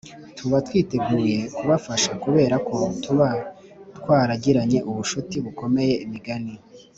tuba 0.37 0.57
twiteguye 0.67 1.37
kubafasha 1.57 2.11
kubera 2.23 2.55
ko 2.67 2.77
tuba 3.03 3.27
twaragiranye 3.97 4.79
ubucuti 4.89 5.35
bukomeye 5.45 5.93
Imigani 6.07 6.53